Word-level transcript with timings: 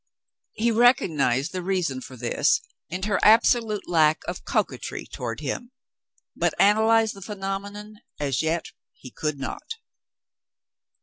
He 0.53 0.71
recognized 0.71 1.51
the 1.51 1.61
reason 1.61 2.01
for 2.01 2.17
this 2.17 2.59
in 2.89 3.03
her 3.03 3.19
absolute 3.21 3.87
lack 3.87 4.21
of 4.27 4.43
coquetry 4.45 5.05
toward 5.05 5.41
him, 5.41 5.69
but 6.35 6.59
analyze 6.59 7.11
the 7.13 7.21
phenomenon, 7.21 7.97
as 8.19 8.41
yet, 8.41 8.71
he 8.93 9.11
could 9.11 9.37
not. 9.37 9.75